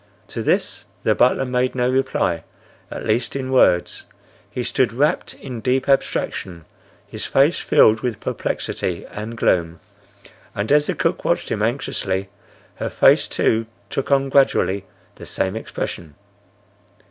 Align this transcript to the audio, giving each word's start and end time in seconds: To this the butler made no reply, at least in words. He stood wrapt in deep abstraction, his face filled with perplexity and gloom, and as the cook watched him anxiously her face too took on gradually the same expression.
To 0.29 0.41
this 0.41 0.85
the 1.03 1.13
butler 1.13 1.45
made 1.45 1.75
no 1.75 1.87
reply, 1.87 2.43
at 2.89 3.05
least 3.05 3.35
in 3.35 3.51
words. 3.51 4.05
He 4.49 4.63
stood 4.63 4.91
wrapt 4.93 5.35
in 5.35 5.61
deep 5.61 5.87
abstraction, 5.87 6.65
his 7.05 7.27
face 7.27 7.59
filled 7.59 7.99
with 7.99 8.19
perplexity 8.19 9.05
and 9.11 9.37
gloom, 9.37 9.79
and 10.55 10.71
as 10.71 10.87
the 10.87 10.95
cook 10.95 11.23
watched 11.23 11.49
him 11.49 11.61
anxiously 11.61 12.29
her 12.77 12.89
face 12.89 13.27
too 13.27 13.67
took 13.91 14.09
on 14.09 14.29
gradually 14.29 14.85
the 15.17 15.27
same 15.27 15.55
expression. 15.55 16.15